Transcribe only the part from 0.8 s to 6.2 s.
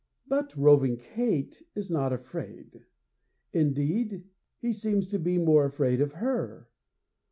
Kate is not afraid. Indeed, he seems to be more afraid of